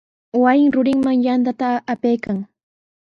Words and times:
Wasi 0.43 0.65
rurinman 0.75 1.17
yantata 1.25 1.69
apaykan. 1.93 2.37